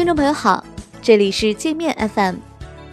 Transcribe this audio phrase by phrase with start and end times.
[0.00, 0.64] 听众朋友好，
[1.02, 2.36] 这里是界面 FM，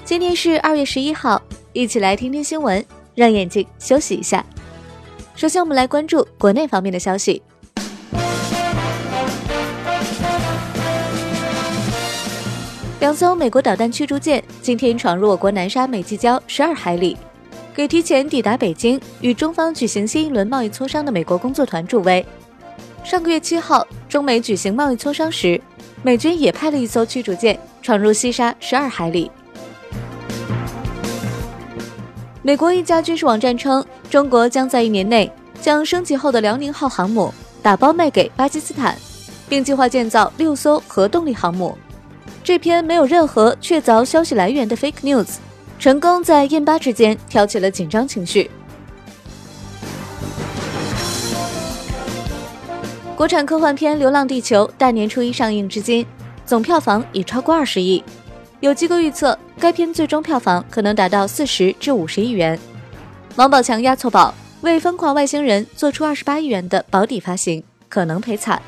[0.03, 1.41] 今天是二月十一号，
[1.71, 2.85] 一起来听听新闻，
[3.15, 4.45] 让眼睛休息一下。
[5.33, 7.41] 首先，我们来关注国内方面的消息。
[12.99, 17.15] 两艘美国导弹驱逐舰今天闯入我国南沙美济礁十二海里，
[17.73, 22.25] 给提前抵达北京与中方举行新一轮贸易磋商的美国工作团助威。
[23.01, 25.61] 上个月七号，中美举行贸易磋商时，
[26.03, 29.31] 美军也派了一艘驱逐舰闯入西沙十二海里。
[32.41, 38.97] 美国一家军事网站称，中国将在一年内将升级后的辽宁号航母打包卖给巴基斯坦，
[39.49, 41.77] 并计划建造六艘核动力航母。
[42.43, 45.27] 这篇没有任何确凿消息来源的 fake news，
[45.77, 48.49] 成功在印巴之间挑起了紧张情绪。
[53.17, 56.05] 国产科幻片《流浪地球》大年初一上映至今，
[56.45, 58.03] 总票房已超过二十亿。
[58.59, 62.59] 有机构预测，该片最终票房可能达到四十至五十亿元。
[63.35, 68.61] 王宝强押错宝，为《疯狂外星人》做出二十八亿元的保底发行，可能赔惨。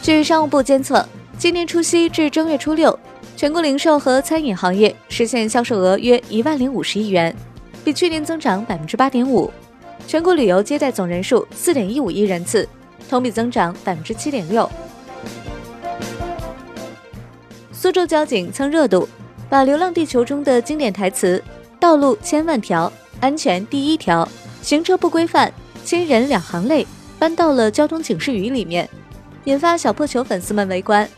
[0.00, 2.98] 据商务部监测，今年除夕至正月初六，
[3.36, 7.36] 全国零售和餐饮行业实现销售额约一万零五十亿元，
[7.84, 9.52] 比去年增长百分之八点五。
[10.06, 12.66] 全国旅游接待总人数四点一五亿人次，
[13.08, 14.70] 同比增长百分之七点六。
[17.72, 19.08] 苏州交警蹭热度，
[19.48, 21.42] 把《流浪地球》中的经典台词
[21.80, 22.90] “道路千万条，
[23.20, 24.26] 安全第一条，
[24.62, 25.52] 行车不规范，
[25.84, 26.86] 亲人两行泪”
[27.18, 28.88] 搬到了交通警示语里面。
[29.44, 31.08] 引发小破球粉丝们围观，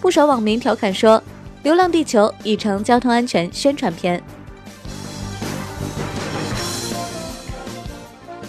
[0.00, 1.22] 不少网民调侃说
[1.64, 4.22] ：“流浪地球已成交通安全宣传片。”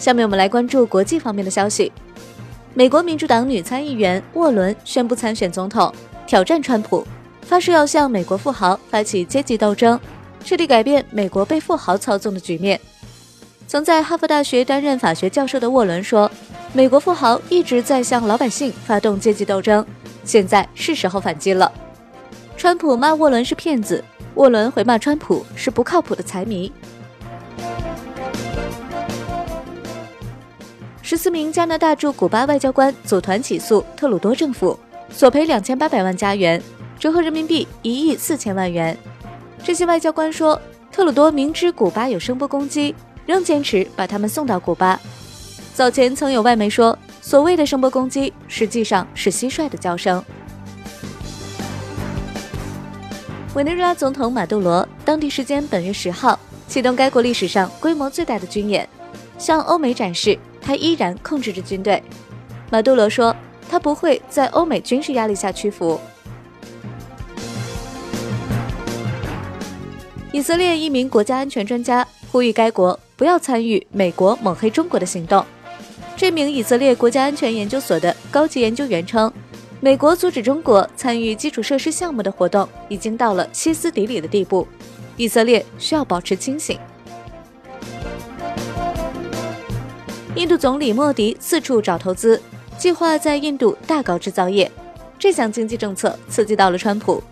[0.05, 1.91] 下面我们来关注国际方面的消息。
[2.75, 5.91] 美国民主党女参议员沃伦宣布参选总统，
[6.27, 7.03] 挑战川普，
[7.41, 9.99] 发誓要向美国富豪发起阶级斗争，
[10.43, 12.79] 彻底改变美国被富豪操纵的局面。
[13.65, 16.29] 曾在哈佛大学担任法学教授的沃伦说。
[16.71, 19.83] 美国富豪一直在向老百姓发动阶级斗争，
[20.23, 21.71] 现在是时候反击了。
[22.55, 24.03] 川普骂沃伦是骗子，
[24.35, 26.71] 沃伦回骂川普是不靠谱的财迷。
[31.05, 34.77] 十四名加拿大驻古巴外交官组团起诉特鲁多政府，
[35.11, 36.59] 索赔两千八百万加元，
[36.97, 38.97] 折合人民币一亿四千万元。
[39.63, 40.59] 这些外交官说，
[40.91, 42.95] 特鲁多明知古巴有声波攻击，
[43.27, 44.99] 仍坚持把他们送到古巴。
[45.75, 50.25] 早前曾有外媒说，所谓的声波攻击实际上是蟋蟀的叫声。
[53.53, 58.89] 委内瑞拉总统马杜罗当地时间本月十号启动该国历史上规模最大的军演，
[59.37, 62.01] 向欧美展示他依然控制着军队。
[62.71, 63.33] 马杜罗说，
[63.69, 65.99] 他不会在欧美军事压力下屈服。
[70.31, 75.45] 以色列一名国家安全专家呼吁该国不要参与美国抹黑中国的行动。
[76.17, 79.31] 这名以色列国家安全研究所的高级研究员称，
[79.79, 84.67] 美国阻止中国参与基础设施项目的活动已经到了歇斯底里的地步，
[85.15, 86.77] 以色列需要保持清醒。
[90.35, 92.41] 印度总理莫迪四处找投资，
[92.77, 94.69] 计划在印度大搞制造业，
[95.17, 97.23] 这项经济政策刺激到了川普。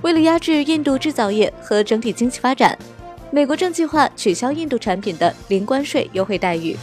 [0.00, 2.76] 为了压制印度制造业和整体经济发展，
[3.30, 6.74] 美国正计划取消印度产品的零关税优惠待遇。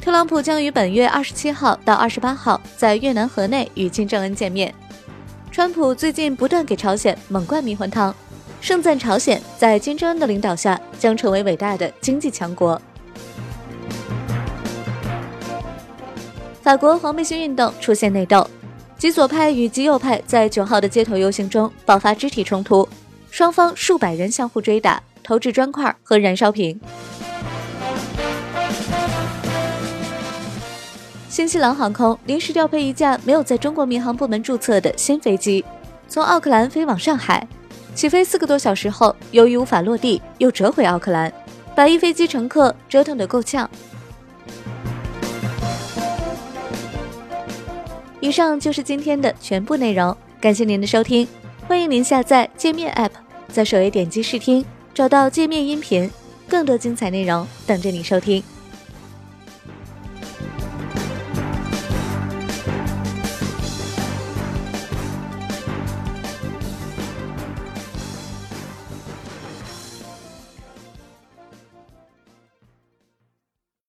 [0.00, 4.74] 特朗普将于本月二十七号到二十八号在越南河内与金正恩见面。
[5.52, 8.12] 川普最近不断给朝鲜猛灌迷魂汤，
[8.60, 12.80] 盛赞朝鲜在金正恩的领导下将成为伟大的经济强国。
[16.60, 18.44] 法国黄背心运动出现内斗，
[18.98, 22.88] 极左派与极右派在九号的街头游行中爆发肢体冲突，
[23.30, 26.80] 双方数百人相互追打，投掷砖块和燃烧瓶。
[31.28, 35.64] 新西兰航空临时调配一架没有在中国民航部门注册的新飞机，
[36.08, 37.46] 从奥克兰飞往上海。
[37.96, 41.32] 起飞四个多小时后，由于无法落地，又折回奥克兰，
[41.74, 43.68] 把一飞机乘客折腾得够呛。
[48.20, 51.26] 以上就是今天的全部内容，感谢您的收听，
[51.66, 53.12] 欢迎您下载界面 App，
[53.48, 54.62] 在首页点击试听，
[54.92, 56.10] 找到界面音频，
[56.46, 58.42] 更多精彩内容等着你收听。